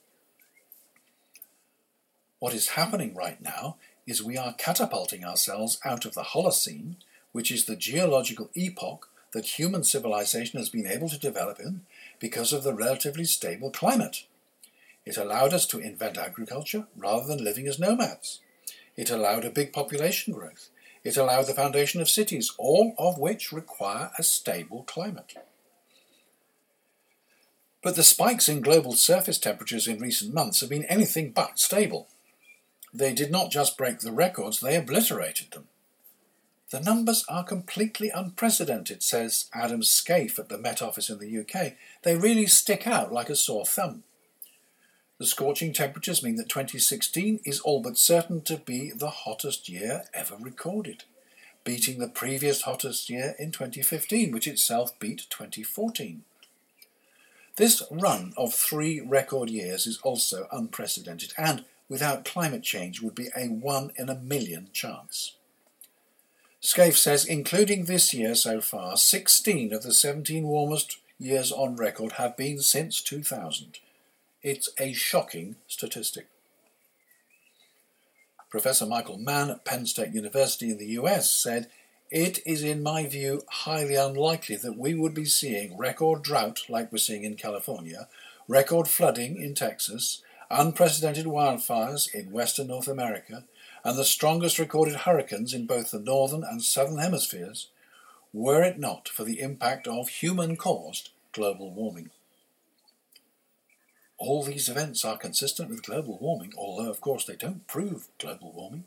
What 2.39 2.55
is 2.55 2.71
happening 2.71 3.15
right 3.15 3.41
now 3.41 3.77
is 4.07 4.23
we 4.23 4.39
are 4.39 4.55
catapulting 4.55 5.25
ourselves 5.25 5.79
out 5.85 6.05
of 6.05 6.15
the 6.15 6.23
Holocene, 6.23 6.97
which 7.33 7.53
is 7.53 7.67
the 7.67 7.77
geological 7.77 8.51
epoch 8.55 9.09
that 9.33 9.59
human 9.59 9.85
civilization 9.85 10.59
has 10.59 10.69
been 10.69 10.87
able 10.87 11.09
to 11.09 11.19
develop 11.19 11.61
in 11.61 11.83
because 12.19 12.53
of 12.53 12.65
the 12.65 12.75
relatively 12.75 13.25
stable 13.25 13.71
climate. 13.71 14.25
It 15.05 15.17
allowed 15.17 15.53
us 15.53 15.67
to 15.67 15.79
invent 15.79 16.17
agriculture 16.17 16.87
rather 16.97 17.27
than 17.27 17.45
living 17.45 17.67
as 17.67 17.79
nomads. 17.79 18.41
It 18.97 19.11
allowed 19.11 19.45
a 19.45 19.51
big 19.51 19.73
population 19.73 20.33
growth. 20.33 20.69
It 21.05 21.17
allowed 21.17 21.47
the 21.47 21.55
foundation 21.55 22.01
of 22.01 22.09
cities, 22.09 22.53
all 22.59 22.95
of 22.99 23.19
which 23.19 23.53
require 23.53 24.11
a 24.19 24.23
stable 24.23 24.85
climate. 24.85 25.35
But 27.83 27.97
the 27.97 28.05
spikes 28.05 28.49
in 28.49 28.61
global 28.61 28.93
surface 28.93 29.39
temperatures 29.39 29.89
in 29.89 29.99
recent 29.99 30.33
months 30.33 30.61
have 30.61 30.71
been 30.71 30.85
anything 30.85 31.33
but 31.33 31.59
stable. 31.59 32.09
They 32.95 33.13
did 33.13 33.31
not 33.31 33.51
just 33.51 33.77
break 33.77 33.99
the 33.99 34.13
records, 34.13 34.61
they 34.61 34.77
obliterated 34.77 35.51
them. 35.51 35.69
The 36.71 36.81
numbers 36.81 37.25
are 37.29 37.45
completely 37.45 38.11
unprecedented, 38.15 39.03
says 39.03 39.51
Adam 39.53 39.83
Scaife 39.83 40.39
at 40.39 40.49
the 40.49 40.57
Met 40.57 40.81
Office 40.81 41.11
in 41.11 41.19
the 41.19 41.41
UK. 41.41 41.75
They 42.03 42.17
really 42.17 42.47
stick 42.47 42.87
out 42.87 43.13
like 43.13 43.29
a 43.29 43.37
sore 43.37 43.67
thumb. 43.67 44.05
The 45.23 45.29
scorching 45.29 45.73
temperatures 45.73 46.21
mean 46.21 46.35
that 46.35 46.49
2016 46.49 47.43
is 47.45 47.61
all 47.61 47.81
but 47.81 47.97
certain 47.97 48.41
to 48.41 48.57
be 48.57 48.91
the 48.91 49.11
hottest 49.11 49.69
year 49.69 50.03
ever 50.13 50.35
recorded, 50.35 51.05
beating 51.63 52.01
the 52.01 52.09
previous 52.09 52.63
hottest 52.63 53.09
year 53.09 53.37
in 53.39 53.53
2015, 53.53 54.33
which 54.33 54.49
itself 54.49 54.99
beat 54.99 55.29
2014. 55.31 56.25
This 57.55 57.85
run 57.89 58.35
of 58.37 58.53
three 58.53 59.01
record 59.01 59.49
years 59.49 59.87
is 59.87 59.99
also 59.99 60.49
unprecedented 60.51 61.35
and, 61.39 61.67
without 61.89 62.25
climate 62.25 62.65
change, 62.65 63.01
would 63.01 63.15
be 63.15 63.29
a 63.37 63.47
one 63.47 63.93
in 63.97 64.09
a 64.09 64.17
million 64.17 64.71
chance. 64.73 65.37
Scaife 66.59 66.99
says, 66.99 67.25
including 67.25 67.85
this 67.85 68.13
year 68.13 68.35
so 68.35 68.61
far, 68.61 68.97
16 68.97 69.73
of 69.73 69.85
the 69.85 69.95
17 69.95 70.43
warmest 70.43 70.99
years 71.21 71.53
on 71.53 71.77
record 71.77 72.15
have 72.15 72.37
been 72.37 72.59
since 72.59 73.01
2000. 73.01 73.79
It's 74.43 74.71
a 74.77 74.93
shocking 74.93 75.55
statistic. 75.69 76.27
Professor 78.51 78.85
Michael 78.85 79.17
Mann 79.17 79.51
at 79.51 79.65
Penn 79.65 79.87
State 79.87 80.13
University 80.13 80.73
in 80.73 80.79
the 80.79 80.99
US 80.99 81.31
said, 81.31 81.71
It 82.11 82.41
is, 82.45 82.65
in 82.65 82.83
my 82.83 83.07
view, 83.07 83.43
highly 83.49 83.95
unlikely 83.95 84.57
that 84.57 84.77
we 84.77 84.95
would 84.95 85.15
be 85.15 85.27
seeing 85.27 85.79
record 85.79 86.25
drought 86.25 86.63
like 86.69 86.91
we're 86.91 86.99
seeing 86.99 87.23
in 87.23 87.37
California, 87.37 88.09
record 88.49 88.89
flooding 88.89 89.41
in 89.41 89.55
Texas, 89.55 90.23
unprecedented 90.51 91.27
wildfires 91.27 92.13
in 92.13 92.33
western 92.33 92.67
North 92.67 92.89
America, 92.89 93.45
and 93.85 93.97
the 93.97 94.05
strongest 94.05 94.59
recorded 94.59 94.97
hurricanes 94.97 95.55
in 95.55 95.67
both 95.67 95.93
the 95.93 96.01
northern 96.01 96.43
and 96.43 96.65
southern 96.65 96.99
hemispheres, 96.99 97.69
were 98.33 98.65
it 98.65 98.77
not 98.77 99.09
for 99.09 99.23
the 99.23 99.39
impact 99.39 99.87
of 99.87 100.09
human 100.09 100.57
caused 100.57 101.11
global 101.31 101.71
warming. 101.71 102.11
All 104.23 104.45
these 104.45 104.69
events 104.69 105.05
are 105.05 105.19
consistent 105.19 105.69
with 105.69 105.83
global 105.83 106.17
warming, 106.17 106.53
although, 106.57 106.89
of 106.89 107.01
course, 107.01 107.25
they 107.25 107.35
don't 107.35 107.67
prove 107.67 108.07
global 108.21 108.53
warming. 108.53 108.85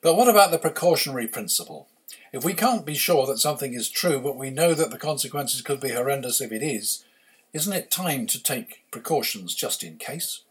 But 0.00 0.14
what 0.14 0.28
about 0.28 0.52
the 0.52 0.60
precautionary 0.60 1.26
principle? 1.26 1.88
If 2.32 2.44
we 2.44 2.54
can't 2.54 2.86
be 2.86 2.94
sure 2.94 3.26
that 3.26 3.40
something 3.40 3.74
is 3.74 3.90
true, 3.90 4.20
but 4.20 4.36
we 4.36 4.50
know 4.50 4.74
that 4.74 4.92
the 4.92 4.96
consequences 4.96 5.60
could 5.60 5.80
be 5.80 5.90
horrendous 5.90 6.40
if 6.40 6.52
it 6.52 6.62
is, 6.62 7.04
isn't 7.52 7.72
it 7.72 7.90
time 7.90 8.28
to 8.28 8.40
take 8.40 8.84
precautions 8.92 9.56
just 9.56 9.82
in 9.82 9.96
case? 9.96 10.42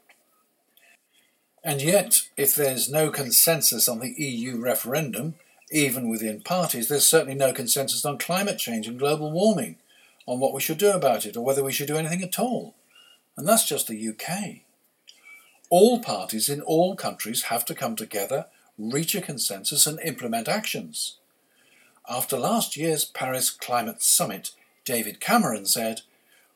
And 1.63 1.81
yet, 1.81 2.23
if 2.35 2.53
there's 2.53 2.91
no 2.91 3.09
consensus 3.09 3.87
on 3.87 3.99
the 3.99 4.13
EU 4.21 4.59
referendum, 4.59 5.35
even 5.71 6.09
within 6.09 6.41
parties, 6.41 6.89
there's 6.89 7.05
certainly 7.05 7.35
no 7.35 7.53
consensus 7.53 8.03
on 8.03 8.17
climate 8.17 8.57
change 8.57 8.85
and 8.85 8.99
global 8.99 9.31
warming, 9.31 9.77
on 10.25 10.41
what 10.41 10.53
we 10.53 10.59
should 10.59 10.77
do 10.77 10.91
about 10.91 11.25
it, 11.25 11.37
or 11.37 11.45
whether 11.45 11.63
we 11.63 11.71
should 11.71 11.87
do 11.87 11.95
anything 11.95 12.21
at 12.21 12.37
all. 12.37 12.75
And 13.37 13.47
that's 13.47 13.67
just 13.67 13.87
the 13.87 14.09
UK. 14.09 14.61
All 15.69 15.99
parties 15.99 16.49
in 16.49 16.61
all 16.61 16.95
countries 16.95 17.43
have 17.43 17.65
to 17.65 17.75
come 17.75 17.95
together, 17.95 18.47
reach 18.77 19.15
a 19.15 19.21
consensus, 19.21 19.87
and 19.87 19.99
implement 20.01 20.47
actions. 20.47 21.17
After 22.09 22.37
last 22.37 22.75
year's 22.75 23.05
Paris 23.05 23.49
Climate 23.49 24.01
Summit, 24.01 24.51
David 24.83 25.19
Cameron 25.19 25.65
said, 25.65 26.01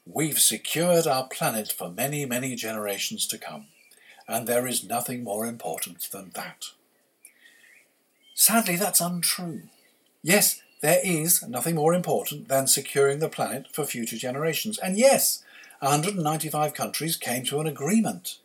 We've 0.06 0.40
secured 0.40 1.08
our 1.08 1.28
planet 1.28 1.72
for 1.72 1.90
many, 1.90 2.26
many 2.26 2.56
generations 2.56 3.26
to 3.28 3.38
come, 3.38 3.68
and 4.28 4.48
there 4.48 4.68
is 4.68 4.84
nothing 4.84 5.24
more 5.24 5.46
important 5.46 6.10
than 6.12 6.32
that. 6.36 6.66
Sadly, 8.34 8.76
that's 8.76 9.02
untrue. 9.02 9.64
Yes, 10.22 10.62
there 10.82 11.00
is 11.04 11.42
nothing 11.48 11.76
more 11.76 11.94
important 11.94 12.50
than 12.50 12.68
securing 12.68 13.20
the 13.20 13.30
planet 13.30 13.68
for 13.72 13.86
future 13.86 14.18
generations. 14.18 14.78
And 14.78 14.98
yes, 14.98 15.44
195 15.80 16.74
countries 16.74 17.18
came 17.18 17.44
to 17.46 17.60
an 17.60 17.68
agreement. 17.68 18.40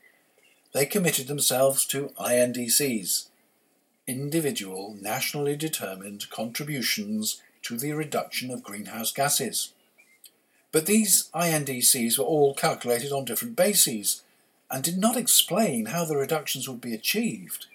They 0.73 0.87
committed 0.87 1.27
themselves 1.27 1.87
to 1.87 2.13
INDCs, 2.19 3.29
individual, 4.07 4.97
nationally 5.01 5.57
determined 5.57 6.31
contributions 6.31 7.41
to 7.63 7.77
the 7.77 7.93
reduction 7.93 8.51
of 8.51 8.63
greenhouse 8.63 9.13
gases. 9.13 9.73
But 10.73 10.87
these 10.87 11.31
INDCs 11.35 12.19
were 12.19 12.25
all 12.25 12.55
calculated 12.55 13.13
on 13.13 13.25
different 13.25 13.57
bases 13.57 14.23
and 14.71 14.83
did 14.85 14.99
not 14.99 15.17
explain 15.17 15.87
how 15.87 16.05
the 16.05 16.17
reductions 16.17 16.69
would 16.69 16.81
be 16.81 16.95
achieved. 16.95 17.67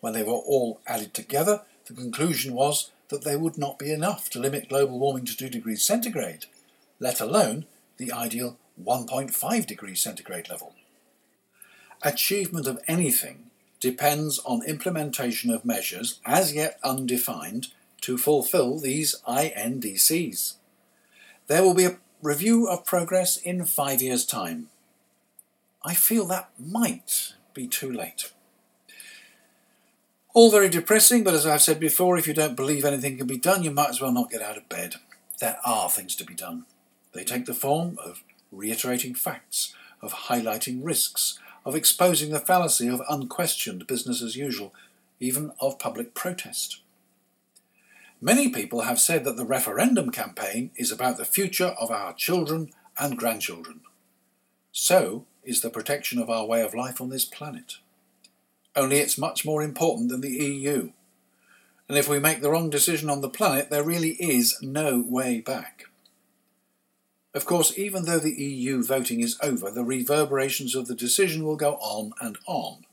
When 0.00 0.12
they 0.12 0.22
were 0.22 0.32
all 0.32 0.80
added 0.86 1.14
together, 1.14 1.62
the 1.86 1.94
conclusion 1.94 2.54
was 2.54 2.90
that 3.08 3.24
they 3.24 3.36
would 3.36 3.56
not 3.56 3.78
be 3.78 3.92
enough 3.92 4.28
to 4.30 4.38
limit 4.38 4.68
global 4.68 4.98
warming 4.98 5.24
to 5.26 5.36
2 5.36 5.48
degrees 5.48 5.82
centigrade, 5.82 6.46
let 7.00 7.20
alone 7.20 7.66
the 7.96 8.12
ideal 8.12 8.58
1.5 8.80 9.66
degrees 9.66 10.00
centigrade 10.00 10.48
level. 10.48 10.74
Achievement 12.02 12.66
of 12.66 12.80
anything 12.88 13.50
depends 13.80 14.38
on 14.40 14.64
implementation 14.64 15.50
of 15.50 15.64
measures 15.64 16.20
as 16.24 16.54
yet 16.54 16.78
undefined 16.84 17.68
to 18.00 18.18
fulfill 18.18 18.78
these 18.78 19.16
INDCs. 19.26 20.54
There 21.46 21.62
will 21.62 21.74
be 21.74 21.84
a 21.84 21.98
review 22.20 22.68
of 22.68 22.84
progress 22.84 23.36
in 23.36 23.64
five 23.64 24.00
years' 24.00 24.24
time. 24.24 24.68
I 25.84 25.94
feel 25.94 26.26
that 26.26 26.50
might 26.58 27.34
be 27.54 27.66
too 27.66 27.90
late. 27.90 28.32
All 30.34 30.50
very 30.50 30.68
depressing, 30.68 31.24
but 31.24 31.34
as 31.34 31.46
I've 31.46 31.62
said 31.62 31.78
before, 31.78 32.16
if 32.16 32.26
you 32.26 32.32
don't 32.32 32.56
believe 32.56 32.84
anything 32.84 33.18
can 33.18 33.26
be 33.26 33.36
done, 33.36 33.62
you 33.62 33.70
might 33.70 33.90
as 33.90 34.00
well 34.00 34.12
not 34.12 34.30
get 34.30 34.40
out 34.40 34.56
of 34.56 34.68
bed. 34.68 34.94
There 35.40 35.58
are 35.64 35.90
things 35.90 36.16
to 36.16 36.24
be 36.24 36.34
done. 36.34 36.64
They 37.12 37.24
take 37.24 37.46
the 37.46 37.54
form 37.54 37.98
of 38.04 38.22
reiterating 38.52 39.14
facts, 39.14 39.74
of 40.00 40.12
highlighting 40.12 40.80
risks, 40.82 41.38
of 41.64 41.74
exposing 41.74 42.30
the 42.30 42.38
fallacy 42.38 42.88
of 42.88 43.02
unquestioned 43.08 43.86
business 43.86 44.22
as 44.22 44.36
usual, 44.36 44.74
even 45.18 45.52
of 45.60 45.78
public 45.78 46.14
protest. 46.14 46.80
Many 48.20 48.50
people 48.50 48.82
have 48.82 49.00
said 49.00 49.24
that 49.24 49.36
the 49.36 49.44
referendum 49.44 50.10
campaign 50.10 50.70
is 50.76 50.92
about 50.92 51.16
the 51.16 51.24
future 51.24 51.74
of 51.80 51.90
our 51.90 52.12
children 52.12 52.70
and 52.98 53.18
grandchildren. 53.18 53.80
So 54.70 55.26
is 55.42 55.60
the 55.60 55.70
protection 55.70 56.20
of 56.20 56.30
our 56.30 56.46
way 56.46 56.62
of 56.62 56.74
life 56.74 57.00
on 57.00 57.08
this 57.08 57.24
planet. 57.24 57.78
Only 58.76 58.98
it's 58.98 59.18
much 59.18 59.44
more 59.44 59.62
important 59.62 60.08
than 60.08 60.20
the 60.20 60.30
EU. 60.30 60.92
And 61.88 61.98
if 61.98 62.08
we 62.08 62.18
make 62.18 62.40
the 62.40 62.50
wrong 62.50 62.70
decision 62.70 63.10
on 63.10 63.20
the 63.20 63.28
planet, 63.28 63.70
there 63.70 63.82
really 63.82 64.12
is 64.12 64.56
no 64.62 65.04
way 65.06 65.40
back. 65.40 65.86
Of 67.34 67.46
course, 67.46 67.78
even 67.78 68.04
though 68.04 68.18
the 68.18 68.34
EU 68.34 68.82
voting 68.82 69.20
is 69.20 69.38
over, 69.42 69.70
the 69.70 69.84
reverberations 69.84 70.74
of 70.74 70.86
the 70.86 70.94
decision 70.94 71.44
will 71.44 71.56
go 71.56 71.74
on 71.76 72.12
and 72.20 72.36
on. 72.46 72.84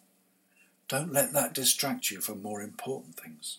Don't 0.88 1.12
let 1.12 1.34
that 1.34 1.54
distract 1.54 2.10
you 2.10 2.22
from 2.22 2.42
more 2.42 2.62
important 2.62 3.16
things. 3.16 3.58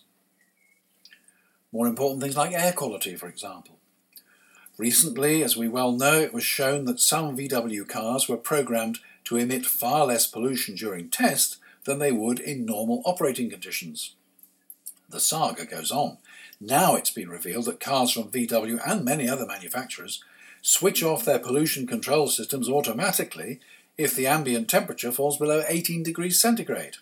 More 1.71 1.87
important 1.87 2.21
things 2.21 2.35
like 2.35 2.51
air 2.51 2.73
quality, 2.73 3.15
for 3.15 3.27
example. 3.27 3.77
Recently, 4.77 5.43
as 5.43 5.55
we 5.55 5.67
well 5.67 5.91
know, 5.91 6.19
it 6.19 6.33
was 6.33 6.43
shown 6.43 6.85
that 6.85 6.99
some 6.99 7.37
VW 7.37 7.87
cars 7.87 8.27
were 8.27 8.37
programmed 8.37 8.99
to 9.25 9.37
emit 9.37 9.65
far 9.65 10.07
less 10.07 10.25
pollution 10.25 10.75
during 10.75 11.09
test 11.09 11.57
than 11.85 11.99
they 11.99 12.11
would 12.11 12.39
in 12.39 12.65
normal 12.65 13.03
operating 13.05 13.49
conditions. 13.49 14.15
The 15.09 15.19
saga 15.19 15.65
goes 15.65 15.91
on. 15.91 16.17
Now 16.59 16.95
it's 16.95 17.11
been 17.11 17.29
revealed 17.29 17.65
that 17.65 17.79
cars 17.79 18.11
from 18.11 18.31
VW 18.31 18.79
and 18.85 19.05
many 19.05 19.29
other 19.29 19.45
manufacturers 19.45 20.23
switch 20.61 21.03
off 21.03 21.25
their 21.25 21.39
pollution 21.39 21.87
control 21.87 22.27
systems 22.27 22.69
automatically 22.69 23.59
if 23.97 24.15
the 24.15 24.27
ambient 24.27 24.69
temperature 24.69 25.11
falls 25.11 25.37
below 25.37 25.63
18 25.67 26.03
degrees 26.03 26.39
centigrade. 26.39 26.97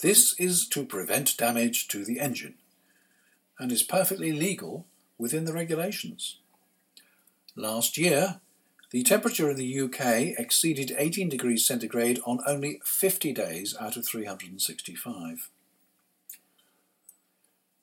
This 0.00 0.38
is 0.38 0.66
to 0.68 0.84
prevent 0.84 1.36
damage 1.36 1.88
to 1.88 2.04
the 2.04 2.20
engine 2.20 2.54
and 3.58 3.70
is 3.70 3.82
perfectly 3.82 4.32
legal 4.32 4.86
within 5.18 5.44
the 5.44 5.52
regulations. 5.52 6.38
Last 7.54 7.98
year, 7.98 8.40
the 8.90 9.02
temperature 9.02 9.50
in 9.50 9.56
the 9.56 9.80
UK 9.80 10.38
exceeded 10.38 10.94
18 10.96 11.28
degrees 11.28 11.66
centigrade 11.66 12.20
on 12.24 12.40
only 12.46 12.80
50 12.84 13.32
days 13.32 13.76
out 13.78 13.96
of 13.96 14.06
365. 14.06 15.50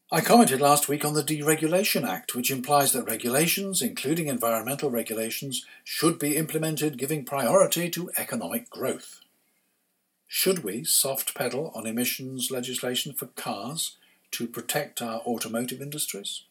I 0.10 0.22
commented 0.22 0.62
last 0.62 0.88
week 0.88 1.04
on 1.04 1.16
the 1.16 1.24
Deregulation 1.24 2.08
Act, 2.08 2.34
which 2.34 2.50
implies 2.50 2.94
that 2.94 3.04
regulations, 3.04 3.82
including 3.82 4.28
environmental 4.28 4.90
regulations, 4.90 5.66
should 5.84 6.18
be 6.18 6.38
implemented 6.38 6.98
giving 6.98 7.26
priority 7.26 7.90
to 7.90 8.10
economic 8.16 8.70
growth. 8.70 9.20
Should 10.26 10.64
we 10.64 10.86
soft 10.86 11.36
pedal 11.36 11.74
on 11.76 11.86
emissions 11.86 12.50
legislation 12.50 13.12
for 13.12 13.26
cars 13.26 13.98
to 14.32 14.48
protect 14.48 15.02
our 15.02 15.20
automotive 15.22 15.82
industries? 15.82 16.44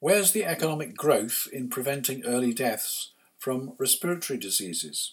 Where's 0.00 0.32
the 0.32 0.44
economic 0.44 0.96
growth 0.96 1.46
in 1.52 1.68
preventing 1.68 2.24
early 2.24 2.52
deaths 2.52 3.12
from 3.38 3.74
respiratory 3.78 4.36
diseases? 4.36 5.12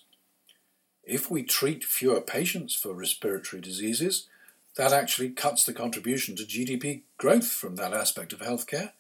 If 1.04 1.30
we 1.30 1.44
treat 1.44 1.84
fewer 1.84 2.22
patients 2.22 2.74
for 2.74 2.92
respiratory 2.92 3.62
diseases, 3.62 4.30
that 4.76 4.94
actually 4.94 5.30
cuts 5.30 5.64
the 5.64 5.74
contribution 5.74 6.36
to 6.36 6.44
GDP 6.44 7.04
growth 7.18 7.52
from 7.52 7.76
that 7.76 7.94
aspect 7.94 8.34
of 8.34 8.40
healthcare. 8.40 8.92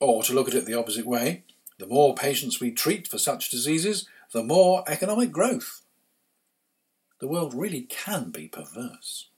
Or 0.00 0.22
to 0.22 0.32
look 0.32 0.48
at 0.48 0.54
it 0.54 0.64
the 0.64 0.78
opposite 0.78 1.06
way, 1.06 1.44
the 1.78 1.86
more 1.86 2.14
patients 2.14 2.60
we 2.60 2.70
treat 2.70 3.06
for 3.06 3.18
such 3.18 3.50
diseases, 3.50 4.08
the 4.32 4.42
more 4.42 4.84
economic 4.86 5.30
growth. 5.30 5.82
The 7.20 7.28
world 7.28 7.54
really 7.54 7.82
can 7.82 8.30
be 8.30 8.48
perverse. 8.48 9.28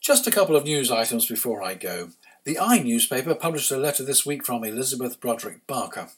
Just 0.00 0.26
a 0.26 0.32
couple 0.32 0.56
of 0.56 0.64
news 0.64 0.90
items 0.90 1.26
before 1.26 1.62
I 1.62 1.74
go. 1.74 2.10
The 2.44 2.58
I 2.58 2.82
newspaper 2.82 3.36
published 3.36 3.70
a 3.70 3.76
letter 3.76 4.04
this 4.04 4.26
week 4.26 4.44
from 4.44 4.64
Elizabeth 4.64 5.20
Broderick 5.20 5.64
Barker. 5.68 6.08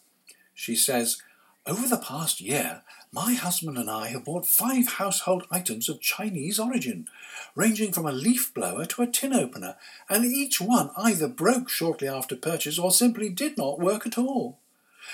She 0.54 0.74
says, 0.74 1.20
Over 1.66 1.88
the 1.88 1.96
past 1.96 2.42
year, 2.42 2.82
my 3.10 3.32
husband 3.32 3.78
and 3.78 3.88
I 3.88 4.08
have 4.08 4.26
bought 4.26 4.46
five 4.46 4.86
household 4.86 5.46
items 5.50 5.88
of 5.88 6.00
Chinese 6.00 6.58
origin, 6.58 7.08
ranging 7.54 7.90
from 7.90 8.04
a 8.04 8.12
leaf 8.12 8.52
blower 8.52 8.84
to 8.84 9.02
a 9.02 9.06
tin 9.06 9.32
opener, 9.32 9.76
and 10.10 10.26
each 10.26 10.60
one 10.60 10.90
either 10.94 11.26
broke 11.26 11.70
shortly 11.70 12.06
after 12.06 12.36
purchase 12.36 12.78
or 12.78 12.90
simply 12.90 13.30
did 13.30 13.56
not 13.56 13.80
work 13.80 14.06
at 14.06 14.18
all. 14.18 14.58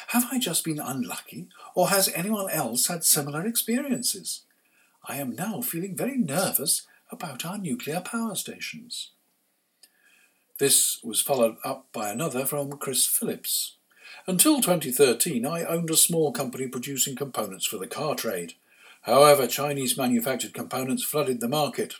Have 0.08 0.26
I 0.32 0.40
just 0.40 0.64
been 0.64 0.80
unlucky, 0.80 1.46
or 1.76 1.90
has 1.90 2.08
anyone 2.14 2.50
else 2.50 2.88
had 2.88 3.04
similar 3.04 3.46
experiences? 3.46 4.42
I 5.06 5.18
am 5.18 5.36
now 5.36 5.60
feeling 5.60 5.96
very 5.96 6.16
nervous 6.16 6.82
about 7.12 7.46
our 7.46 7.58
nuclear 7.58 8.00
power 8.00 8.34
stations. 8.34 9.10
This 10.58 11.00
was 11.04 11.20
followed 11.20 11.56
up 11.64 11.86
by 11.92 12.10
another 12.10 12.44
from 12.44 12.72
Chris 12.72 13.06
Phillips. 13.06 13.76
Until 14.30 14.60
2013, 14.60 15.44
I 15.44 15.64
owned 15.64 15.90
a 15.90 15.96
small 15.96 16.30
company 16.30 16.68
producing 16.68 17.16
components 17.16 17.66
for 17.66 17.78
the 17.78 17.88
car 17.88 18.14
trade. 18.14 18.52
However, 19.02 19.48
Chinese 19.48 19.96
manufactured 19.96 20.54
components 20.54 21.02
flooded 21.02 21.40
the 21.40 21.48
market. 21.48 21.96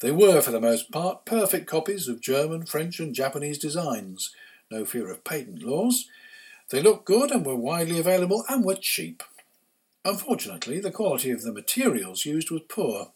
They 0.00 0.10
were, 0.10 0.40
for 0.40 0.50
the 0.50 0.60
most 0.60 0.90
part, 0.90 1.24
perfect 1.24 1.68
copies 1.68 2.08
of 2.08 2.20
German, 2.20 2.66
French, 2.66 2.98
and 2.98 3.14
Japanese 3.14 3.56
designs. 3.56 4.34
No 4.68 4.84
fear 4.84 5.12
of 5.12 5.22
patent 5.22 5.62
laws. 5.62 6.08
They 6.70 6.82
looked 6.82 7.04
good 7.04 7.30
and 7.30 7.46
were 7.46 7.54
widely 7.54 8.00
available 8.00 8.44
and 8.48 8.64
were 8.64 8.74
cheap. 8.74 9.22
Unfortunately, 10.04 10.80
the 10.80 10.90
quality 10.90 11.30
of 11.30 11.42
the 11.42 11.52
materials 11.52 12.26
used 12.26 12.50
was 12.50 12.62
poor, 12.68 13.12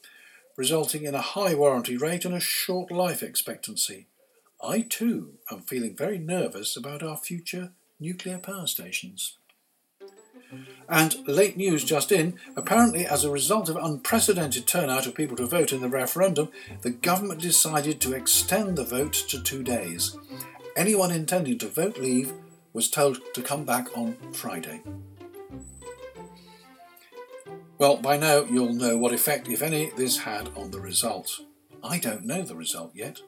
resulting 0.57 1.03
in 1.03 1.17
a 1.17 1.21
high 1.21 1.57
warranty 1.57 1.97
rate 1.97 2.25
and 2.25 2.37
a 2.37 2.39
short 2.39 2.93
life 2.93 3.21
expectancy. 3.21 4.07
I 4.63 4.83
too 4.83 5.39
am 5.51 5.63
feeling 5.63 5.97
very 5.97 6.19
nervous 6.19 6.77
about 6.77 7.03
our 7.03 7.17
future 7.17 7.73
nuclear 8.01 8.39
power 8.39 8.67
stations. 8.67 9.39
And 10.89 11.17
late 11.27 11.57
news 11.57 11.85
just 11.85 12.13
in 12.13 12.39
apparently, 12.57 13.07
as 13.07 13.25
a 13.25 13.31
result 13.31 13.69
of 13.69 13.77
unprecedented 13.77 14.67
turnout 14.67 15.07
of 15.07 15.15
people 15.15 15.37
to 15.39 15.47
vote 15.47 15.73
in 15.73 15.81
the 15.81 15.89
referendum, 15.89 16.51
the 16.83 16.91
government 16.91 17.41
decided 17.41 18.01
to 18.01 18.13
extend 18.13 18.77
the 18.77 18.85
vote 18.85 19.15
to 19.29 19.43
two 19.43 19.63
days. 19.63 20.17
Anyone 20.77 21.11
intending 21.11 21.59
to 21.59 21.69
vote 21.69 21.99
leave 21.99 22.33
was 22.73 22.91
told 22.91 23.21
to 23.35 23.43
come 23.43 23.65
back 23.65 23.97
on 23.97 24.17
Friday. 24.33 24.83
Well, 27.79 27.97
by 27.97 28.17
now 28.17 28.45
you'll 28.45 28.73
know 28.73 28.97
what 28.97 29.13
effect, 29.13 29.49
if 29.49 29.63
any, 29.63 29.91
this 29.97 30.19
had 30.19 30.49
on 30.57 30.71
the 30.71 30.81
result. 30.81 31.41
I 31.83 31.99
don't 31.99 32.25
know 32.25 32.43
the 32.43 32.55
result 32.55 32.93
yet, 32.95 33.21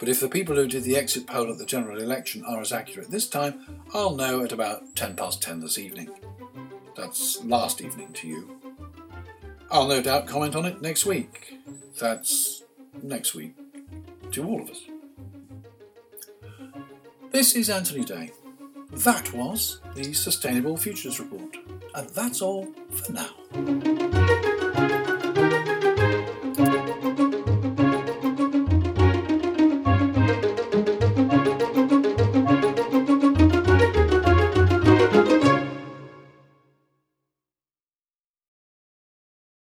but 0.00 0.08
if 0.08 0.18
the 0.18 0.28
people 0.28 0.56
who 0.56 0.66
did 0.66 0.82
the 0.82 0.96
exit 0.96 1.26
poll 1.26 1.52
at 1.52 1.58
the 1.58 1.66
general 1.66 2.00
election 2.00 2.42
are 2.48 2.60
as 2.60 2.72
accurate 2.72 3.10
this 3.10 3.28
time, 3.28 3.82
I'll 3.92 4.16
know 4.16 4.42
at 4.42 4.50
about 4.50 4.96
10 4.96 5.14
past 5.14 5.42
10 5.42 5.60
this 5.60 5.78
evening. 5.78 6.10
That's 6.96 7.44
last 7.44 7.82
evening 7.82 8.14
to 8.14 8.26
you. 8.26 8.60
I'll 9.70 9.86
no 9.86 10.00
doubt 10.00 10.26
comment 10.26 10.56
on 10.56 10.64
it 10.64 10.80
next 10.80 11.04
week. 11.04 11.58
That's 11.98 12.64
next 13.02 13.34
week 13.34 13.54
to 14.32 14.44
all 14.44 14.62
of 14.62 14.70
us. 14.70 14.80
This 17.30 17.54
is 17.54 17.68
Anthony 17.68 18.04
Day. 18.04 18.32
That 18.92 19.32
was 19.34 19.80
the 19.94 20.14
Sustainable 20.14 20.78
Futures 20.78 21.20
Report. 21.20 21.56
And 21.94 22.08
that's 22.08 22.40
all 22.40 22.66
for 22.90 23.12
now. 23.12 24.99